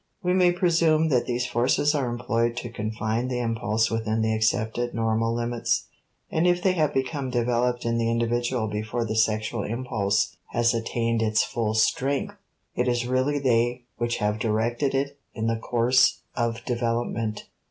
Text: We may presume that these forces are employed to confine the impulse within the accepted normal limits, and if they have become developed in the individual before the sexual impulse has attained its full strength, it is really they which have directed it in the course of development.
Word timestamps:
We 0.23 0.33
may 0.33 0.51
presume 0.51 1.09
that 1.09 1.27
these 1.27 1.45
forces 1.45 1.93
are 1.93 2.09
employed 2.09 2.57
to 2.57 2.71
confine 2.71 3.27
the 3.27 3.37
impulse 3.37 3.91
within 3.91 4.23
the 4.23 4.33
accepted 4.33 4.95
normal 4.95 5.31
limits, 5.31 5.89
and 6.31 6.47
if 6.47 6.63
they 6.63 6.71
have 6.71 6.91
become 6.91 7.29
developed 7.29 7.85
in 7.85 7.99
the 7.99 8.09
individual 8.09 8.67
before 8.67 9.05
the 9.05 9.15
sexual 9.15 9.61
impulse 9.61 10.35
has 10.53 10.73
attained 10.73 11.21
its 11.21 11.43
full 11.43 11.75
strength, 11.75 12.33
it 12.73 12.87
is 12.87 13.05
really 13.05 13.37
they 13.37 13.83
which 13.99 14.17
have 14.17 14.39
directed 14.39 14.95
it 14.95 15.19
in 15.35 15.45
the 15.45 15.59
course 15.59 16.21
of 16.35 16.65
development. 16.65 17.43